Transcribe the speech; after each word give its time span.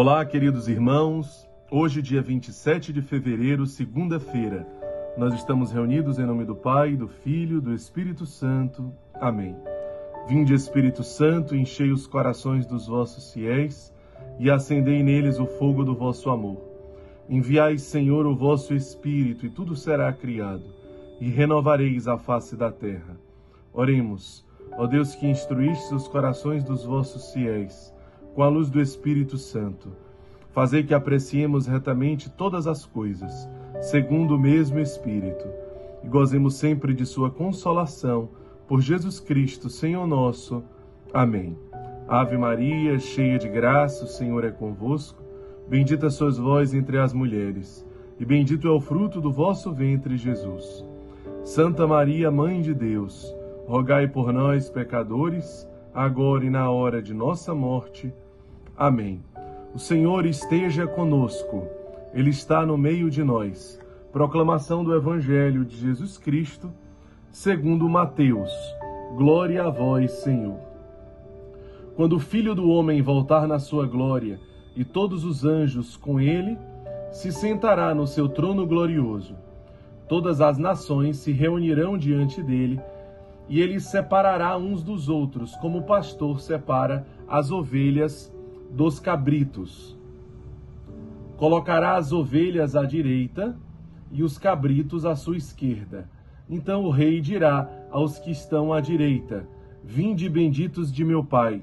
Olá, 0.00 0.24
queridos 0.24 0.68
irmãos. 0.68 1.44
Hoje, 1.68 2.00
dia 2.00 2.22
27 2.22 2.92
de 2.92 3.02
fevereiro, 3.02 3.66
segunda-feira, 3.66 4.64
nós 5.16 5.34
estamos 5.34 5.72
reunidos 5.72 6.20
em 6.20 6.24
nome 6.24 6.44
do 6.44 6.54
Pai, 6.54 6.94
do 6.94 7.08
Filho, 7.08 7.60
do 7.60 7.74
Espírito 7.74 8.24
Santo. 8.24 8.92
Amém. 9.14 9.56
Vinde, 10.28 10.54
Espírito 10.54 11.02
Santo, 11.02 11.56
enchei 11.56 11.90
os 11.90 12.06
corações 12.06 12.64
dos 12.64 12.86
vossos 12.86 13.32
fiéis 13.32 13.92
e 14.38 14.48
acendei 14.48 15.02
neles 15.02 15.40
o 15.40 15.46
fogo 15.46 15.82
do 15.82 15.96
vosso 15.96 16.30
amor. 16.30 16.62
Enviai, 17.28 17.76
Senhor, 17.76 18.24
o 18.24 18.36
vosso 18.36 18.74
Espírito, 18.74 19.46
e 19.46 19.50
tudo 19.50 19.74
será 19.74 20.12
criado, 20.12 20.76
e 21.20 21.28
renovareis 21.28 22.06
a 22.06 22.16
face 22.16 22.54
da 22.54 22.70
terra. 22.70 23.18
Oremos, 23.72 24.46
ó 24.78 24.86
Deus 24.86 25.16
que 25.16 25.26
instruíste 25.26 25.92
os 25.92 26.06
corações 26.06 26.62
dos 26.62 26.84
vossos 26.84 27.32
fiéis 27.32 27.92
com 28.38 28.44
a 28.44 28.48
luz 28.48 28.70
do 28.70 28.80
Espírito 28.80 29.36
Santo. 29.36 29.88
Fazei 30.52 30.84
que 30.84 30.94
apreciemos 30.94 31.66
retamente 31.66 32.30
todas 32.30 32.68
as 32.68 32.86
coisas, 32.86 33.48
segundo 33.80 34.36
o 34.36 34.38
mesmo 34.38 34.78
Espírito, 34.78 35.44
e 36.04 36.06
gozemos 36.06 36.54
sempre 36.54 36.94
de 36.94 37.04
Sua 37.04 37.32
consolação, 37.32 38.28
por 38.68 38.80
Jesus 38.80 39.18
Cristo, 39.18 39.68
Senhor 39.68 40.06
nosso. 40.06 40.62
Amém. 41.12 41.58
Ave 42.06 42.38
Maria, 42.38 42.96
cheia 43.00 43.40
de 43.40 43.48
graça, 43.48 44.04
o 44.04 44.06
Senhor 44.06 44.44
é 44.44 44.52
convosco. 44.52 45.20
Bendita 45.68 46.08
sois 46.08 46.38
vós 46.38 46.72
entre 46.72 46.96
as 46.96 47.12
mulheres, 47.12 47.84
e 48.20 48.24
bendito 48.24 48.68
é 48.68 48.70
o 48.70 48.80
fruto 48.80 49.20
do 49.20 49.32
vosso 49.32 49.72
ventre, 49.72 50.16
Jesus. 50.16 50.84
Santa 51.42 51.88
Maria, 51.88 52.30
Mãe 52.30 52.60
de 52.60 52.72
Deus, 52.72 53.34
rogai 53.66 54.06
por 54.06 54.32
nós, 54.32 54.70
pecadores, 54.70 55.68
agora 55.92 56.44
e 56.44 56.50
na 56.50 56.70
hora 56.70 57.02
de 57.02 57.12
nossa 57.12 57.52
morte. 57.52 58.14
Amém. 58.78 59.20
O 59.74 59.78
Senhor 59.80 60.24
esteja 60.24 60.86
conosco, 60.86 61.66
Ele 62.14 62.30
está 62.30 62.64
no 62.64 62.78
meio 62.78 63.10
de 63.10 63.24
nós. 63.24 63.76
Proclamação 64.12 64.84
do 64.84 64.94
Evangelho 64.94 65.64
de 65.64 65.76
Jesus 65.76 66.16
Cristo, 66.16 66.70
segundo 67.28 67.88
Mateus. 67.88 68.52
Glória 69.16 69.64
a 69.64 69.68
vós, 69.68 70.12
Senhor. 70.12 70.60
Quando 71.96 72.14
o 72.14 72.20
Filho 72.20 72.54
do 72.54 72.70
Homem 72.70 73.02
voltar 73.02 73.48
na 73.48 73.58
sua 73.58 73.84
glória 73.84 74.38
e 74.76 74.84
todos 74.84 75.24
os 75.24 75.44
anjos 75.44 75.96
com 75.96 76.20
ele, 76.20 76.56
se 77.10 77.32
sentará 77.32 77.92
no 77.92 78.06
seu 78.06 78.28
trono 78.28 78.64
glorioso. 78.64 79.34
Todas 80.06 80.40
as 80.40 80.56
nações 80.56 81.16
se 81.16 81.32
reunirão 81.32 81.98
diante 81.98 82.40
dele 82.40 82.80
e 83.48 83.60
ele 83.60 83.80
separará 83.80 84.56
uns 84.56 84.84
dos 84.84 85.08
outros, 85.08 85.56
como 85.56 85.78
o 85.78 85.82
pastor 85.82 86.40
separa 86.40 87.04
as 87.26 87.50
ovelhas 87.50 88.32
dos 88.70 89.00
cabritos. 89.00 89.96
Colocará 91.36 91.96
as 91.96 92.12
ovelhas 92.12 92.76
à 92.76 92.84
direita 92.84 93.56
e 94.10 94.22
os 94.22 94.38
cabritos 94.38 95.04
à 95.04 95.14
sua 95.14 95.36
esquerda. 95.36 96.08
Então 96.48 96.84
o 96.84 96.90
rei 96.90 97.20
dirá 97.20 97.68
aos 97.90 98.18
que 98.18 98.30
estão 98.30 98.72
à 98.72 98.80
direita: 98.80 99.46
Vinde 99.84 100.28
benditos 100.28 100.92
de 100.92 101.04
meu 101.04 101.24
Pai, 101.24 101.62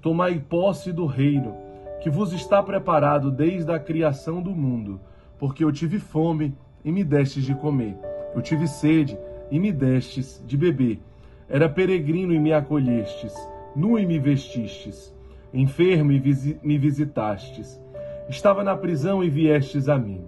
tomai 0.00 0.38
posse 0.38 0.92
do 0.92 1.06
reino 1.06 1.54
que 2.00 2.10
vos 2.10 2.32
está 2.32 2.62
preparado 2.62 3.30
desde 3.30 3.72
a 3.72 3.78
criação 3.80 4.42
do 4.42 4.54
mundo, 4.54 5.00
porque 5.38 5.64
eu 5.64 5.72
tive 5.72 5.98
fome 5.98 6.54
e 6.84 6.92
me 6.92 7.02
destes 7.02 7.44
de 7.44 7.54
comer, 7.54 7.96
eu 8.34 8.42
tive 8.42 8.68
sede 8.68 9.18
e 9.50 9.58
me 9.58 9.72
destes 9.72 10.42
de 10.46 10.56
beber, 10.56 11.00
era 11.48 11.68
peregrino 11.68 12.32
e 12.32 12.38
me 12.38 12.52
acolhestes, 12.52 13.34
nu 13.74 13.98
e 13.98 14.04
me 14.04 14.18
vestistes 14.18 15.15
Enfermo 15.54 16.12
e 16.12 16.22
me 16.62 16.78
visitastes. 16.78 17.80
Estava 18.28 18.64
na 18.64 18.76
prisão 18.76 19.22
e 19.22 19.30
viestes 19.30 19.88
a 19.88 19.98
mim. 19.98 20.24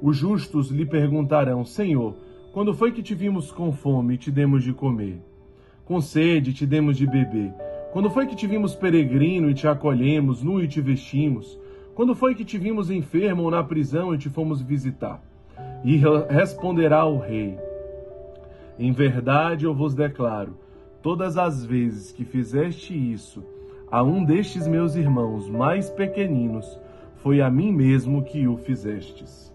Os 0.00 0.16
justos 0.16 0.70
lhe 0.70 0.84
perguntarão: 0.84 1.64
Senhor, 1.64 2.14
quando 2.52 2.74
foi 2.74 2.92
que 2.92 3.02
te 3.02 3.14
vimos 3.14 3.50
com 3.50 3.72
fome 3.72 4.14
e 4.14 4.18
te 4.18 4.30
demos 4.30 4.62
de 4.62 4.72
comer? 4.72 5.20
Com 5.84 6.00
sede 6.00 6.52
te 6.52 6.66
demos 6.66 6.96
de 6.96 7.06
beber? 7.06 7.52
Quando 7.92 8.10
foi 8.10 8.26
que 8.26 8.36
te 8.36 8.46
vimos 8.46 8.74
peregrino 8.74 9.50
e 9.50 9.54
te 9.54 9.66
acolhemos, 9.66 10.42
nu 10.42 10.62
e 10.62 10.68
te 10.68 10.80
vestimos? 10.80 11.58
Quando 11.94 12.14
foi 12.14 12.34
que 12.34 12.44
te 12.44 12.56
vimos 12.56 12.90
enfermo 12.90 13.42
ou 13.42 13.50
na 13.50 13.64
prisão 13.64 14.14
e 14.14 14.18
te 14.18 14.28
fomos 14.28 14.62
visitar? 14.62 15.22
E 15.82 16.00
responderá 16.28 17.04
o 17.04 17.18
rei: 17.18 17.58
Em 18.78 18.92
verdade 18.92 19.64
eu 19.64 19.74
vos 19.74 19.94
declaro, 19.94 20.56
todas 21.02 21.36
as 21.36 21.64
vezes 21.64 22.12
que 22.12 22.24
fizeste 22.24 22.94
isso, 22.94 23.44
a 23.90 24.02
um 24.02 24.24
destes 24.24 24.68
meus 24.68 24.94
irmãos 24.94 25.48
mais 25.48 25.90
pequeninos, 25.90 26.78
foi 27.16 27.40
a 27.40 27.50
mim 27.50 27.72
mesmo 27.72 28.22
que 28.22 28.46
o 28.46 28.56
fizestes. 28.56 29.52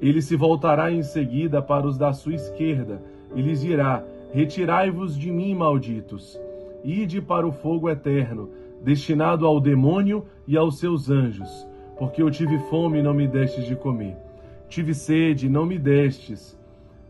Ele 0.00 0.22
se 0.22 0.34
voltará 0.34 0.90
em 0.90 1.02
seguida 1.02 1.60
para 1.60 1.86
os 1.86 1.98
da 1.98 2.12
sua 2.12 2.34
esquerda 2.34 3.02
e 3.34 3.42
lhes 3.42 3.60
dirá: 3.60 4.02
Retirai-vos 4.32 5.16
de 5.16 5.30
mim, 5.30 5.54
malditos, 5.54 6.40
ide 6.82 7.20
para 7.20 7.46
o 7.46 7.52
fogo 7.52 7.90
eterno, 7.90 8.48
destinado 8.82 9.46
ao 9.46 9.60
demônio 9.60 10.24
e 10.48 10.56
aos 10.56 10.78
seus 10.78 11.10
anjos, 11.10 11.66
porque 11.98 12.22
eu 12.22 12.30
tive 12.30 12.58
fome 12.70 13.00
e 13.00 13.02
não 13.02 13.12
me 13.12 13.28
destes 13.28 13.66
de 13.66 13.76
comer, 13.76 14.16
tive 14.68 14.94
sede 14.94 15.46
e 15.46 15.50
não 15.50 15.66
me 15.66 15.78
destes 15.78 16.58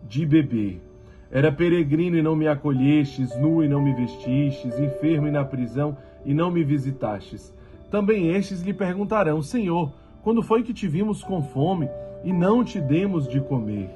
de 0.03 0.27
beber. 0.27 0.83
Era 1.31 1.53
peregrino 1.53 2.17
e 2.17 2.23
não 2.23 2.35
me 2.35 2.49
acolhestes, 2.49 3.39
nu 3.39 3.63
e 3.63 3.69
não 3.69 3.81
me 3.81 3.95
vestistes, 3.95 4.81
enfermo 4.81 5.29
e 5.29 5.31
na 5.31 5.45
prisão 5.45 5.97
e 6.25 6.35
não 6.35 6.51
me 6.51 6.63
visitastes. 6.63 7.55
Também 7.91 8.31
estes 8.31 8.63
lhe 8.63 8.73
perguntarão: 8.73 9.43
Senhor, 9.43 9.93
quando 10.23 10.43
foi 10.43 10.63
que 10.63 10.75
te 10.75 10.87
vimos 10.87 11.23
com 11.23 11.43
fome 11.43 11.89
e 12.25 12.33
não 12.33 12.63
te 12.65 12.81
demos 12.81 13.27
de 13.27 13.41
comer? 13.41 13.91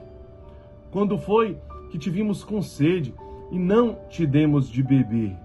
Quando 0.91 1.19
foi 1.19 1.59
que 1.91 1.99
te 1.99 2.11
vimos 2.11 2.43
com 2.43 2.63
sede 2.63 3.15
e 3.51 3.59
não 3.59 3.99
te 4.09 4.27
demos 4.27 4.69
de 4.69 4.83
beber? 4.83 5.37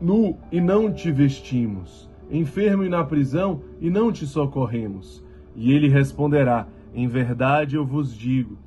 Nu 0.00 0.36
e 0.52 0.60
não 0.60 0.92
te 0.92 1.10
vestimos, 1.10 2.08
enfermo 2.30 2.84
e 2.84 2.88
na 2.88 3.02
prisão 3.02 3.62
e 3.80 3.90
não 3.90 4.12
te 4.12 4.26
socorremos? 4.26 5.24
E 5.56 5.72
ele 5.72 5.88
responderá: 5.88 6.68
Em 6.94 7.08
verdade 7.08 7.74
eu 7.74 7.84
vos 7.84 8.14
digo, 8.14 8.58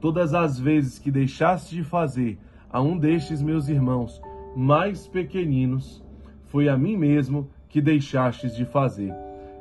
todas 0.00 0.34
as 0.34 0.58
vezes 0.58 0.98
que 0.98 1.10
deixaste 1.10 1.76
de 1.76 1.84
fazer 1.84 2.38
a 2.72 2.80
um 2.80 2.96
destes 2.96 3.42
meus 3.42 3.68
irmãos 3.68 4.20
mais 4.56 5.06
pequeninos, 5.06 6.02
foi 6.50 6.68
a 6.68 6.76
mim 6.76 6.96
mesmo 6.96 7.48
que 7.68 7.80
deixastes 7.80 8.54
de 8.54 8.64
fazer. 8.64 9.14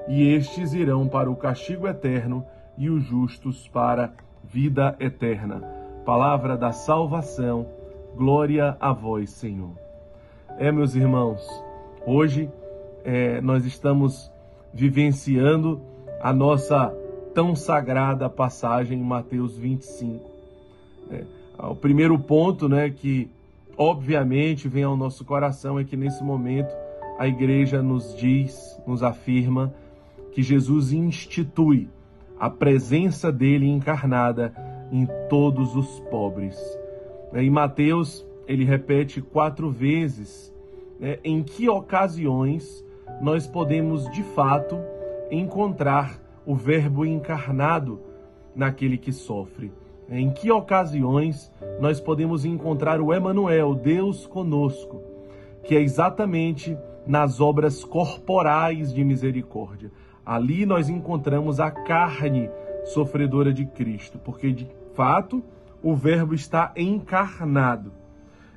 E 0.07 0.33
estes 0.33 0.73
irão 0.73 1.07
para 1.07 1.29
o 1.29 1.35
castigo 1.35 1.87
eterno 1.87 2.43
e 2.77 2.89
os 2.89 3.03
justos 3.03 3.67
para 3.67 4.11
vida 4.43 4.95
eterna. 4.99 5.61
Palavra 6.03 6.57
da 6.57 6.71
salvação. 6.71 7.67
Glória 8.15 8.75
a 8.79 8.91
vós, 8.91 9.29
Senhor. 9.29 9.77
É, 10.57 10.71
meus 10.71 10.95
irmãos, 10.95 11.47
hoje 12.05 12.49
é, 13.03 13.39
nós 13.39 13.65
estamos 13.65 14.31
vivenciando 14.73 15.79
a 16.19 16.33
nossa 16.33 16.91
tão 17.35 17.55
sagrada 17.55 18.27
passagem 18.29 18.99
em 18.99 19.03
Mateus 19.03 19.55
25. 19.55 20.27
É, 21.11 21.23
o 21.59 21.75
primeiro 21.75 22.17
ponto, 22.17 22.67
né, 22.67 22.89
que 22.89 23.29
obviamente 23.79 24.67
vem 24.67 24.83
ao 24.83 24.97
nosso 24.97 25.23
coração 25.23 25.79
é 25.79 25.85
que 25.85 25.95
nesse 25.95 26.21
momento 26.21 26.75
a 27.17 27.25
igreja 27.25 27.81
nos 27.81 28.13
diz, 28.17 28.77
nos 28.85 29.01
afirma 29.01 29.73
que 30.33 30.43
Jesus 30.43 30.91
institui 30.91 31.87
a 32.37 32.49
presença 32.49 33.31
dele 33.31 33.69
encarnada 33.69 34.53
em 34.91 35.07
todos 35.29 35.75
os 35.77 35.99
pobres. 36.11 36.57
Em 37.33 37.49
Mateus, 37.49 38.25
ele 38.45 38.65
repete 38.65 39.21
quatro 39.21 39.71
vezes 39.71 40.53
né, 40.99 41.17
em 41.23 41.41
que 41.41 41.69
ocasiões 41.69 42.83
nós 43.21 43.47
podemos 43.47 44.09
de 44.11 44.23
fato 44.23 44.77
encontrar 45.31 46.19
o 46.45 46.53
Verbo 46.53 47.05
encarnado 47.05 48.01
naquele 48.55 48.97
que 48.97 49.11
sofre. 49.11 49.71
Em 50.11 50.31
que 50.31 50.51
ocasiões 50.51 51.51
nós 51.79 51.99
podemos 51.99 52.43
encontrar 52.43 52.99
o 52.99 53.13
Emanuel, 53.13 53.75
Deus 53.75 54.25
conosco, 54.25 55.01
que 55.63 55.75
é 55.75 55.81
exatamente 55.81 56.75
nas 57.05 57.39
obras 57.39 57.83
corporais 57.83 58.93
de 58.93 59.03
misericórdia. 59.03 59.91
Ali 60.25 60.65
nós 60.65 60.89
encontramos 60.89 61.59
a 61.59 61.69
carne 61.69 62.49
sofredora 62.85 63.53
de 63.53 63.65
Cristo, 63.65 64.17
porque 64.17 64.51
de 64.51 64.67
fato 64.93 65.43
o 65.81 65.95
Verbo 65.95 66.33
está 66.33 66.71
encarnado. 66.75 67.91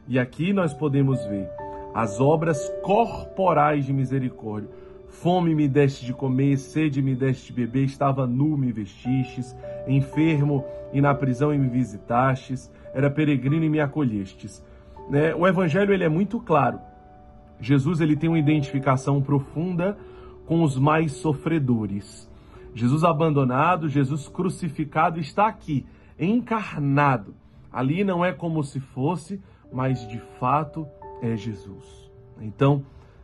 E 0.08 0.18
aqui 0.18 0.52
nós 0.52 0.72
podemos 0.72 1.24
ver 1.26 1.48
as 1.94 2.18
obras 2.18 2.72
corporais 2.82 3.84
de 3.84 3.92
misericórdia 3.92 4.70
Fome 5.12 5.54
me 5.54 5.68
deste 5.68 6.06
de 6.06 6.14
comer, 6.14 6.56
sede 6.56 7.02
me 7.02 7.14
deste 7.14 7.48
de 7.48 7.52
beber, 7.52 7.84
estava 7.84 8.26
nu, 8.26 8.56
me 8.56 8.72
vestistes, 8.72 9.54
enfermo 9.86 10.64
e 10.92 11.00
na 11.00 11.14
prisão 11.14 11.54
e 11.54 11.58
me 11.58 11.68
visitastes, 11.68 12.72
era 12.94 13.10
peregrino 13.10 13.64
e 13.64 13.68
me 13.68 13.78
acolhestes. 13.78 14.64
Né? 15.08 15.34
O 15.34 15.46
evangelho 15.46 15.92
ele 15.92 16.02
é 16.02 16.08
muito 16.08 16.40
claro. 16.40 16.80
Jesus 17.60 18.00
ele 18.00 18.16
tem 18.16 18.28
uma 18.28 18.38
identificação 18.38 19.22
profunda 19.22 19.96
com 20.46 20.62
os 20.62 20.78
mais 20.78 21.12
sofredores. 21.12 22.28
Jesus 22.74 23.04
abandonado, 23.04 23.88
Jesus 23.88 24.26
crucificado 24.26 25.20
está 25.20 25.46
aqui, 25.46 25.86
encarnado. 26.18 27.34
Ali 27.70 28.02
não 28.02 28.24
é 28.24 28.32
como 28.32 28.64
se 28.64 28.80
fosse, 28.80 29.40
mas 29.70 30.08
de 30.08 30.18
fato 30.40 30.88
é 31.20 31.36
Jesus. 31.36 32.10
Então, 32.40 32.82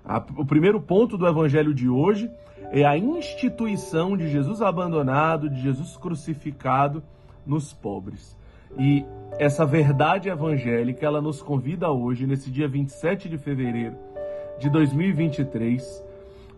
a, 0.09 0.25
o 0.37 0.45
primeiro 0.47 0.81
ponto 0.81 1.19
do 1.19 1.27
evangelho 1.27 1.75
de 1.75 1.87
hoje 1.87 2.31
é 2.73 2.83
a 2.85 2.97
instituição 2.97 4.17
de 4.17 4.29
Jesus 4.29 4.63
abandonado, 4.63 5.51
de 5.51 5.61
Jesus 5.61 5.99
crucificado 5.99 7.03
nos 7.47 7.75
pobres. 7.75 8.37
E 8.79 9.05
essa 9.39 9.67
verdade 9.67 10.31
evangélica, 10.31 11.05
ela 11.05 11.21
nos 11.21 11.43
convida 11.43 11.91
hoje, 11.91 12.27
nesse 12.27 12.51
dia 12.51 12.67
27 12.67 13.29
de 13.29 13.37
fevereiro 13.37 13.97
de 14.59 14.71
2023, 14.71 16.05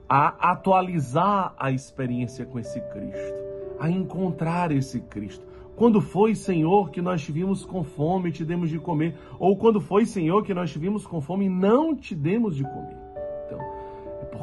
a 0.08 0.52
atualizar 0.52 1.52
a 1.58 1.72
experiência 1.72 2.44
com 2.44 2.58
esse 2.58 2.80
Cristo, 2.80 3.34
a 3.80 3.90
encontrar 3.90 4.70
esse 4.70 5.00
Cristo. 5.00 5.44
Quando 5.76 6.00
foi, 6.00 6.34
Senhor, 6.34 6.90
que 6.90 7.00
nós 7.00 7.22
tivemos 7.22 7.64
com 7.64 7.82
fome 7.82 8.28
e 8.28 8.32
te 8.32 8.44
demos 8.44 8.70
de 8.70 8.78
comer? 8.78 9.16
Ou 9.38 9.56
quando 9.56 9.80
foi, 9.80 10.04
Senhor, 10.04 10.44
que 10.44 10.54
nós 10.54 10.70
tivemos 10.70 11.06
com 11.06 11.20
fome 11.20 11.46
e 11.46 11.48
não 11.48 11.96
te 11.96 12.14
demos 12.14 12.54
de 12.54 12.64
comer? 12.64 12.99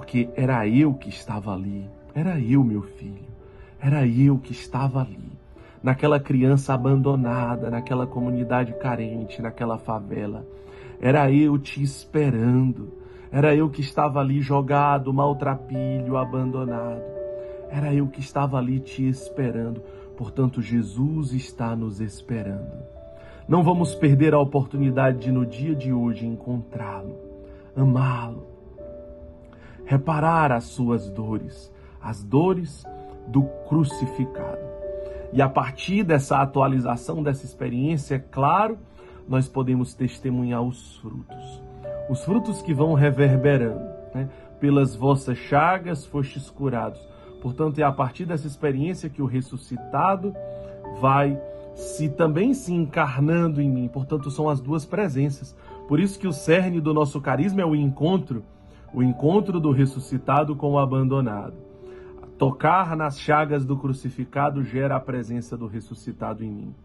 Porque 0.07 0.29
era 0.37 0.65
eu 0.65 0.93
que 0.93 1.09
estava 1.09 1.53
ali, 1.53 1.85
era 2.15 2.39
eu, 2.39 2.63
meu 2.63 2.81
filho, 2.81 3.25
era 3.77 4.07
eu 4.07 4.37
que 4.37 4.53
estava 4.53 5.01
ali 5.01 5.33
naquela 5.83 6.17
criança 6.17 6.73
abandonada, 6.73 7.69
naquela 7.69 8.07
comunidade 8.07 8.71
carente, 8.75 9.41
naquela 9.41 9.77
favela. 9.77 10.47
Era 11.01 11.29
eu 11.29 11.57
te 11.57 11.83
esperando. 11.83 12.89
Era 13.29 13.53
eu 13.53 13.69
que 13.69 13.81
estava 13.81 14.21
ali 14.21 14.39
jogado, 14.39 15.13
maltrapilho, 15.13 16.15
abandonado. 16.15 17.03
Era 17.69 17.93
eu 17.93 18.07
que 18.07 18.21
estava 18.21 18.57
ali 18.57 18.79
te 18.79 19.05
esperando. 19.05 19.81
Portanto, 20.15 20.61
Jesus 20.61 21.33
está 21.33 21.75
nos 21.75 21.99
esperando. 21.99 22.81
Não 23.45 23.61
vamos 23.61 23.93
perder 23.93 24.33
a 24.33 24.39
oportunidade 24.39 25.19
de, 25.19 25.33
no 25.33 25.45
dia 25.45 25.75
de 25.75 25.91
hoje, 25.91 26.25
encontrá-lo, 26.25 27.17
amá-lo, 27.75 28.56
reparar 29.87 30.51
as 30.51 30.65
suas 30.65 31.09
dores, 31.09 31.73
as 32.01 32.21
dores 32.21 32.85
do 33.25 33.43
crucificado. 33.67 34.67
E 35.31 35.41
a 35.41 35.47
partir 35.47 36.03
dessa 36.03 36.37
atualização, 36.37 37.23
dessa 37.23 37.45
experiência, 37.45 38.15
é 38.15 38.19
claro, 38.19 38.77
nós 39.27 39.47
podemos 39.47 39.93
testemunhar 39.93 40.61
os 40.61 40.97
frutos. 40.97 41.63
Os 42.09 42.23
frutos 42.23 42.61
que 42.61 42.73
vão 42.73 42.93
reverberando. 42.93 43.85
Né? 44.13 44.29
Pelas 44.59 44.95
vossas 44.95 45.37
chagas 45.37 46.05
fostes 46.05 46.49
curados. 46.49 46.99
Portanto, 47.41 47.79
é 47.79 47.83
a 47.83 47.91
partir 47.91 48.25
dessa 48.25 48.47
experiência 48.47 49.09
que 49.09 49.21
o 49.21 49.25
ressuscitado 49.25 50.33
vai 50.99 51.39
se 51.75 52.09
também 52.09 52.53
se 52.53 52.73
encarnando 52.73 53.61
em 53.61 53.69
mim. 53.69 53.87
Portanto, 53.87 54.31
são 54.31 54.49
as 54.49 54.59
duas 54.59 54.85
presenças. 54.85 55.55
Por 55.87 55.99
isso 55.99 56.19
que 56.19 56.27
o 56.27 56.33
cerne 56.33 56.81
do 56.81 56.93
nosso 56.93 57.21
carisma 57.21 57.61
é 57.61 57.65
o 57.65 57.75
encontro, 57.75 58.43
o 58.93 59.03
encontro 59.03 59.59
do 59.59 59.71
ressuscitado 59.71 60.55
com 60.55 60.71
o 60.71 60.79
abandonado. 60.79 61.55
Tocar 62.37 62.95
nas 62.95 63.19
chagas 63.19 63.65
do 63.65 63.77
crucificado 63.77 64.63
gera 64.63 64.95
a 64.95 64.99
presença 64.99 65.57
do 65.57 65.67
ressuscitado 65.67 66.43
em 66.43 66.51
mim. 66.51 66.75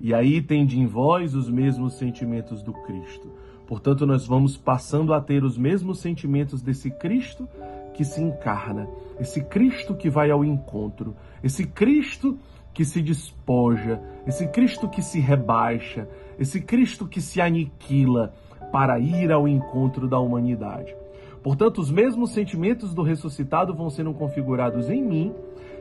E 0.00 0.14
aí 0.14 0.40
tende 0.40 0.78
em 0.78 0.86
vós 0.86 1.34
os 1.34 1.48
mesmos 1.48 1.94
sentimentos 1.94 2.62
do 2.62 2.72
Cristo. 2.72 3.30
Portanto, 3.66 4.06
nós 4.06 4.26
vamos 4.26 4.56
passando 4.56 5.12
a 5.12 5.20
ter 5.20 5.44
os 5.44 5.58
mesmos 5.58 6.00
sentimentos 6.00 6.62
desse 6.62 6.90
Cristo 6.90 7.48
que 7.94 8.04
se 8.04 8.22
encarna, 8.22 8.88
esse 9.18 9.42
Cristo 9.42 9.94
que 9.94 10.08
vai 10.08 10.30
ao 10.30 10.44
encontro, 10.44 11.16
esse 11.42 11.66
Cristo 11.66 12.38
que 12.72 12.84
se 12.84 13.02
despoja, 13.02 14.00
esse 14.24 14.46
Cristo 14.46 14.88
que 14.88 15.02
se 15.02 15.18
rebaixa, 15.18 16.08
esse 16.38 16.60
Cristo 16.60 17.06
que 17.06 17.20
se 17.20 17.40
aniquila 17.40 18.32
para 18.70 19.00
ir 19.00 19.32
ao 19.32 19.48
encontro 19.48 20.06
da 20.06 20.18
humanidade. 20.18 20.94
Portanto, 21.42 21.78
os 21.78 21.90
mesmos 21.90 22.32
sentimentos 22.32 22.92
do 22.92 23.02
ressuscitado 23.02 23.74
vão 23.74 23.90
sendo 23.90 24.12
configurados 24.12 24.90
em 24.90 25.02
mim, 25.02 25.34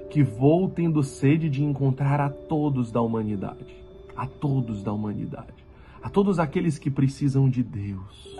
que 0.09 0.23
vou 0.23 0.69
tendo 0.69 1.03
sede 1.03 1.49
de 1.49 1.63
encontrar 1.63 2.21
a 2.21 2.29
todos 2.29 2.91
da 2.91 3.01
humanidade, 3.01 3.75
a 4.15 4.25
todos 4.25 4.81
da 4.83 4.93
humanidade, 4.93 5.65
a 6.01 6.09
todos 6.09 6.39
aqueles 6.39 6.77
que 6.77 6.89
precisam 6.89 7.49
de 7.49 7.63
Deus. 7.63 8.37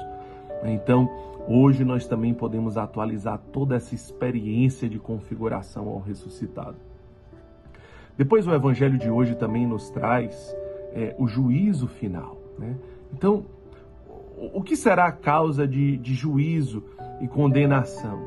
Então, 0.64 1.10
hoje 1.48 1.84
nós 1.84 2.08
também 2.08 2.34
podemos 2.34 2.78
atualizar 2.78 3.40
toda 3.52 3.76
essa 3.76 3.94
experiência 3.94 4.88
de 4.90 4.98
configuração 4.98 5.88
ao 5.90 6.00
ressuscitado. 6.00 6.78
Depois, 8.18 8.48
o 8.48 8.54
Evangelho 8.54 8.98
de 8.98 9.10
hoje 9.10 9.36
também 9.36 9.68
nos 9.68 9.90
traz 9.90 10.56
é, 10.94 11.16
o 11.20 11.28
juízo 11.28 11.88
final. 11.88 12.38
Né? 12.58 12.76
Então, 13.14 13.46
o 14.38 14.62
que 14.62 14.76
será 14.76 15.06
a 15.06 15.12
causa 15.12 15.68
de, 15.68 15.98
de 15.98 16.14
juízo 16.14 16.84
e 17.20 17.28
condenação? 17.28 18.20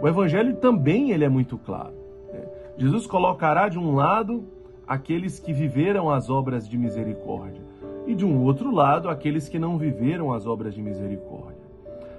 O 0.00 0.08
Evangelho 0.08 0.56
também 0.56 1.10
ele 1.10 1.24
é 1.24 1.28
muito 1.28 1.58
claro. 1.58 1.94
Né? 2.32 2.40
Jesus 2.76 3.06
colocará 3.06 3.68
de 3.68 3.78
um 3.78 3.94
lado 3.94 4.44
aqueles 4.86 5.38
que 5.38 5.52
viveram 5.52 6.10
as 6.10 6.30
obras 6.30 6.66
de 6.68 6.78
misericórdia 6.78 7.60
e 8.06 8.14
de 8.14 8.24
um 8.24 8.42
outro 8.42 8.70
lado 8.70 9.10
aqueles 9.10 9.48
que 9.48 9.58
não 9.58 9.76
viveram 9.76 10.32
as 10.32 10.46
obras 10.46 10.74
de 10.74 10.80
misericórdia. 10.80 11.68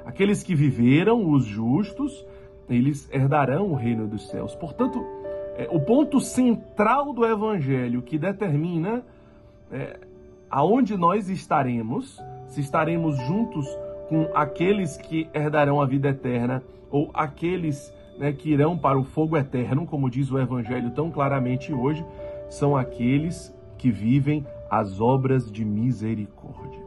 Aqueles 0.05 0.43
que 0.43 0.53
viveram, 0.53 1.31
os 1.31 1.45
justos, 1.45 2.25
eles 2.69 3.09
herdarão 3.11 3.71
o 3.71 3.75
reino 3.75 4.07
dos 4.07 4.29
céus. 4.29 4.53
Portanto, 4.55 5.03
é, 5.55 5.67
o 5.71 5.79
ponto 5.79 6.19
central 6.19 7.11
do 7.13 7.25
Evangelho 7.25 8.01
que 8.01 8.17
determina 8.17 9.03
é, 9.71 9.99
aonde 10.49 10.95
nós 10.95 11.29
estaremos, 11.29 12.21
se 12.49 12.61
estaremos 12.61 13.17
juntos 13.17 13.65
com 14.09 14.29
aqueles 14.33 14.97
que 14.97 15.29
herdarão 15.33 15.79
a 15.81 15.85
vida 15.85 16.09
eterna 16.09 16.63
ou 16.91 17.09
aqueles 17.13 17.93
né, 18.17 18.33
que 18.33 18.49
irão 18.49 18.77
para 18.77 18.99
o 18.99 19.03
fogo 19.03 19.37
eterno, 19.37 19.85
como 19.85 20.09
diz 20.09 20.31
o 20.31 20.39
Evangelho 20.39 20.91
tão 20.91 21.09
claramente 21.09 21.71
hoje, 21.71 22.03
são 22.49 22.75
aqueles 22.75 23.55
que 23.77 23.91
vivem 23.91 24.45
as 24.69 24.99
obras 24.99 25.49
de 25.49 25.63
misericórdia. 25.63 26.81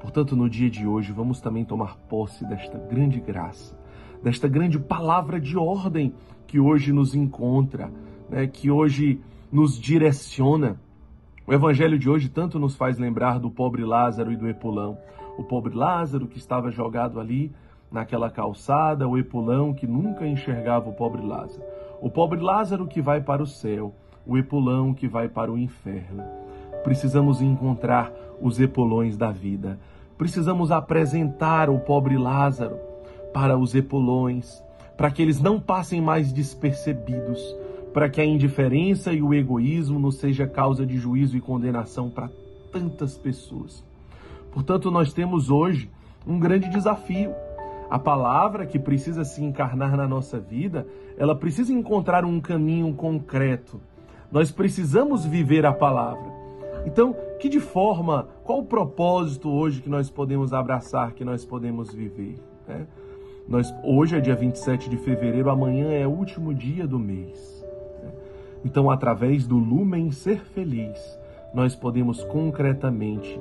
Portanto, 0.00 0.34
no 0.34 0.48
dia 0.48 0.70
de 0.70 0.86
hoje, 0.86 1.12
vamos 1.12 1.40
também 1.40 1.64
tomar 1.64 1.96
posse 2.08 2.44
desta 2.46 2.78
grande 2.78 3.20
graça, 3.20 3.76
desta 4.22 4.48
grande 4.48 4.78
palavra 4.78 5.40
de 5.40 5.56
ordem 5.56 6.14
que 6.46 6.58
hoje 6.58 6.92
nos 6.92 7.14
encontra, 7.14 7.90
né, 8.30 8.46
que 8.46 8.70
hoje 8.70 9.20
nos 9.50 9.78
direciona 9.78 10.80
o 11.46 11.52
evangelho 11.52 11.98
de 11.98 12.08
hoje 12.08 12.28
tanto 12.28 12.58
nos 12.58 12.76
faz 12.76 12.98
lembrar 12.98 13.38
do 13.38 13.50
pobre 13.50 13.84
Lázaro 13.84 14.30
e 14.30 14.36
do 14.36 14.48
Epulão. 14.48 14.96
O 15.36 15.42
pobre 15.42 15.74
Lázaro 15.74 16.28
que 16.28 16.38
estava 16.38 16.70
jogado 16.70 17.18
ali 17.18 17.52
naquela 17.90 18.30
calçada, 18.30 19.08
o 19.08 19.18
Epulão 19.18 19.74
que 19.74 19.86
nunca 19.86 20.26
enxergava 20.26 20.88
o 20.88 20.92
pobre 20.92 21.20
Lázaro. 21.20 21.64
O 22.00 22.08
pobre 22.08 22.40
Lázaro 22.40 22.86
que 22.86 23.02
vai 23.02 23.20
para 23.20 23.42
o 23.42 23.46
céu, 23.46 23.92
o 24.26 24.38
Epulão 24.38 24.94
que 24.94 25.08
vai 25.08 25.28
para 25.28 25.50
o 25.50 25.58
inferno. 25.58 26.22
Precisamos 26.84 27.42
encontrar 27.42 28.12
os 28.40 28.60
Epulões 28.60 29.16
da 29.16 29.30
vida. 29.30 29.78
Precisamos 30.16 30.70
apresentar 30.70 31.68
o 31.68 31.80
pobre 31.80 32.16
Lázaro 32.16 32.76
para 33.32 33.58
os 33.58 33.74
Epulões, 33.74 34.62
para 34.96 35.10
que 35.10 35.22
eles 35.22 35.40
não 35.40 35.58
passem 35.58 36.00
mais 36.00 36.32
despercebidos, 36.32 37.56
para 37.92 38.08
que 38.08 38.20
a 38.20 38.24
indiferença 38.24 39.12
e 39.12 39.20
o 39.22 39.34
egoísmo 39.34 39.98
não 39.98 40.10
seja 40.10 40.46
causa 40.46 40.86
de 40.86 40.96
juízo 40.96 41.36
e 41.36 41.40
condenação 41.40 42.08
para 42.08 42.30
tantas 42.72 43.18
pessoas. 43.18 43.84
Portanto, 44.50 44.90
nós 44.90 45.12
temos 45.12 45.50
hoje 45.50 45.90
um 46.26 46.38
grande 46.38 46.68
desafio. 46.68 47.32
A 47.90 47.98
palavra 47.98 48.64
que 48.64 48.78
precisa 48.78 49.24
se 49.24 49.44
encarnar 49.44 49.96
na 49.96 50.08
nossa 50.08 50.40
vida, 50.40 50.86
ela 51.18 51.34
precisa 51.34 51.72
encontrar 51.72 52.24
um 52.24 52.40
caminho 52.40 52.94
concreto. 52.94 53.80
Nós 54.30 54.50
precisamos 54.50 55.26
viver 55.26 55.66
a 55.66 55.72
palavra. 55.72 56.32
Então, 56.86 57.14
que 57.38 57.48
de 57.48 57.60
forma, 57.60 58.28
qual 58.44 58.60
o 58.60 58.64
propósito 58.64 59.50
hoje 59.50 59.82
que 59.82 59.90
nós 59.90 60.08
podemos 60.08 60.54
abraçar, 60.54 61.12
que 61.12 61.24
nós 61.24 61.44
podemos 61.44 61.92
viver? 61.92 62.36
Né? 62.66 62.86
Nós, 63.46 63.72
hoje 63.84 64.16
é 64.16 64.20
dia 64.20 64.34
27 64.34 64.88
de 64.88 64.96
fevereiro, 64.96 65.50
amanhã 65.50 65.92
é 65.92 66.06
o 66.06 66.10
último 66.10 66.54
dia 66.54 66.86
do 66.86 66.98
mês. 66.98 67.61
Então, 68.64 68.90
através 68.90 69.46
do 69.46 69.56
Lumen 69.56 70.10
Ser 70.10 70.40
Feliz, 70.40 70.98
nós 71.52 71.74
podemos 71.74 72.22
concretamente 72.24 73.40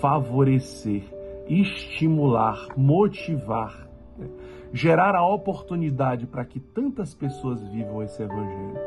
favorecer, 0.00 1.02
estimular, 1.48 2.68
motivar, 2.76 3.88
né? 4.18 4.28
gerar 4.72 5.16
a 5.16 5.26
oportunidade 5.26 6.26
para 6.26 6.44
que 6.44 6.60
tantas 6.60 7.14
pessoas 7.14 7.66
vivam 7.68 8.02
esse 8.02 8.22
Evangelho. 8.22 8.78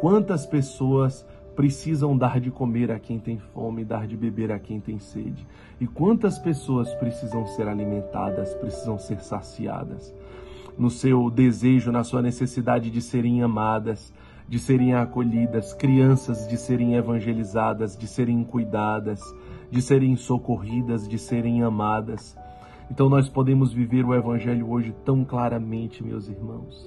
Quantas 0.00 0.44
pessoas 0.44 1.26
precisam 1.54 2.16
dar 2.16 2.40
de 2.40 2.50
comer 2.50 2.90
a 2.90 2.98
quem 2.98 3.18
tem 3.18 3.38
fome, 3.38 3.84
dar 3.84 4.06
de 4.06 4.16
beber 4.16 4.50
a 4.50 4.58
quem 4.58 4.80
tem 4.80 4.98
sede? 4.98 5.46
E 5.80 5.86
quantas 5.86 6.38
pessoas 6.38 6.92
precisam 6.94 7.46
ser 7.46 7.68
alimentadas, 7.68 8.54
precisam 8.54 8.98
ser 8.98 9.20
saciadas? 9.20 10.14
no 10.76 10.90
seu 10.90 11.30
desejo, 11.30 11.92
na 11.92 12.04
sua 12.04 12.22
necessidade 12.22 12.90
de 12.90 13.00
serem 13.00 13.42
amadas, 13.42 14.12
de 14.52 14.58
serem 14.58 14.92
acolhidas, 14.92 15.72
crianças 15.72 16.46
de 16.46 16.58
serem 16.58 16.94
evangelizadas, 16.94 17.96
de 17.96 18.06
serem 18.06 18.44
cuidadas, 18.44 19.18
de 19.70 19.80
serem 19.80 20.14
socorridas, 20.14 21.08
de 21.08 21.18
serem 21.18 21.62
amadas. 21.62 22.36
Então 22.90 23.08
nós 23.08 23.30
podemos 23.30 23.72
viver 23.72 24.04
o 24.04 24.14
Evangelho 24.14 24.70
hoje 24.70 24.94
tão 25.06 25.24
claramente, 25.24 26.04
meus 26.04 26.28
irmãos. 26.28 26.86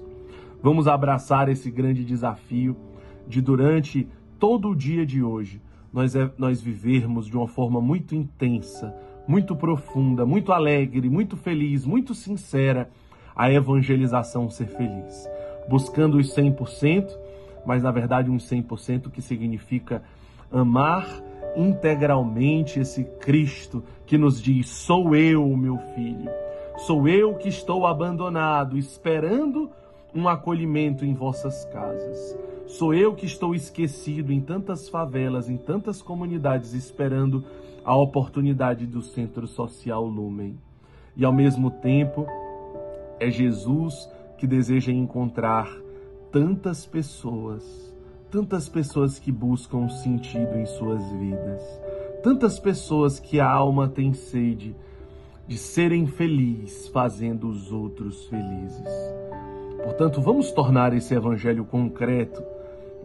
Vamos 0.62 0.88
abraçar 0.88 1.50
esse 1.50 1.72
grande 1.72 2.06
desafio 2.06 2.78
de, 3.28 3.42
durante 3.42 4.08
todo 4.38 4.70
o 4.70 4.76
dia 4.76 5.04
de 5.04 5.24
hoje, 5.24 5.60
nós, 5.92 6.16
é, 6.16 6.30
nós 6.38 6.62
vivermos 6.62 7.26
de 7.26 7.36
uma 7.36 7.48
forma 7.48 7.82
muito 7.82 8.14
intensa, 8.14 8.96
muito 9.28 9.56
profunda, 9.56 10.24
muito 10.24 10.52
alegre, 10.52 11.10
muito 11.10 11.36
feliz, 11.36 11.84
muito 11.84 12.14
sincera 12.14 12.92
a 13.36 13.52
evangelização 13.52 14.52
ser 14.52 14.68
feliz. 14.68 15.28
Buscando 15.68 16.20
os 16.20 16.32
100%, 16.32 17.25
mas 17.66 17.84
na 17.84 17.92
verdade 17.92 18.30
um 18.30 18.38
100% 18.38 19.10
que 19.10 19.22
significa 19.22 20.04
amar 20.52 21.08
integralmente 21.56 22.80
esse 22.80 23.04
Cristo 23.04 23.84
que 24.06 24.18
nos 24.18 24.42
diz: 24.42 24.70
Sou 24.70 25.16
eu, 25.16 25.48
meu 25.56 25.78
filho, 25.96 26.30
sou 26.80 27.08
eu 27.08 27.36
que 27.36 27.50
estou 27.50 27.86
abandonado, 27.86 28.78
esperando 28.78 29.70
um 30.14 30.28
acolhimento 30.28 31.04
em 31.06 31.14
vossas 31.14 31.66
casas. 31.66 32.38
Sou 32.68 32.94
eu 32.94 33.14
que 33.14 33.26
estou 33.26 33.54
esquecido 33.54 34.32
em 34.32 34.42
tantas 34.42 34.90
favelas, 34.90 35.50
em 35.50 35.58
tantas 35.58 36.02
comunidades, 36.02 36.74
esperando 36.74 37.44
a 37.84 37.96
oportunidade 37.96 38.88
do 38.88 39.02
Centro 39.02 39.46
Social 39.46 40.04
Lumen. 40.04 40.58
E 41.16 41.24
ao 41.24 41.32
mesmo 41.32 41.70
tempo, 41.70 42.26
é 43.20 43.30
Jesus 43.30 44.10
que 44.38 44.48
deseja 44.48 44.92
encontrar 44.92 45.70
tantas 46.36 46.86
pessoas 46.86 47.96
tantas 48.30 48.68
pessoas 48.68 49.18
que 49.18 49.32
buscam 49.32 49.88
sentido 49.88 50.58
em 50.58 50.66
suas 50.66 51.02
vidas, 51.14 51.62
tantas 52.22 52.60
pessoas 52.60 53.18
que 53.18 53.40
a 53.40 53.50
alma 53.50 53.88
tem 53.88 54.12
sede 54.12 54.76
de 55.48 55.58
serem 55.58 56.06
felizes 56.06 56.90
fazendo 56.90 57.48
os 57.48 57.72
outros 57.72 58.26
felizes. 58.26 58.84
Portanto, 59.82 60.20
vamos 60.22 60.52
tornar 60.52 60.92
esse 60.92 61.14
evangelho 61.14 61.64
concreto, 61.64 62.44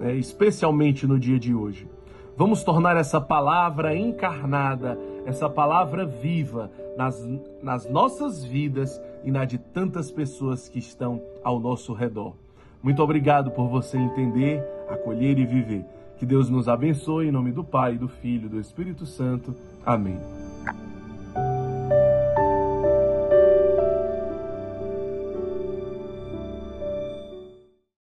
né, 0.01 0.17
especialmente 0.17 1.07
no 1.07 1.17
dia 1.17 1.39
de 1.39 1.55
hoje. 1.55 1.89
Vamos 2.37 2.65
tornar 2.65 2.97
essa 2.97 3.21
palavra 3.21 3.95
encarnada, 3.95 4.99
essa 5.25 5.49
palavra 5.49 6.05
viva 6.05 6.69
nas, 6.97 7.25
nas 7.63 7.89
nossas 7.89 8.43
vidas 8.43 9.01
e 9.23 9.31
na 9.31 9.45
de 9.45 9.59
tantas 9.59 10.11
pessoas 10.11 10.69
que 10.69 10.81
estão 10.81 11.23
ao 11.45 11.61
nosso 11.61 11.93
redor. 11.93 12.35
Muito 12.83 13.03
obrigado 13.03 13.51
por 13.51 13.69
você 13.69 13.99
entender, 13.99 14.63
acolher 14.89 15.39
e 15.39 15.45
viver. 15.45 15.85
Que 16.19 16.27
Deus 16.27 16.49
nos 16.49 16.69
abençoe 16.69 17.29
em 17.29 17.33
nome 17.33 17.53
do 17.53 17.65
Pai, 17.65 17.97
do 17.97 18.09
Filho 18.09 18.47
e 18.47 18.49
do 18.51 18.61
Espírito 18.61 19.07
Santo. 19.07 19.55
Amém. 19.85 20.19